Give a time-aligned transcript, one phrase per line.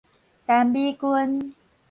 [0.47, 1.53] 陳美君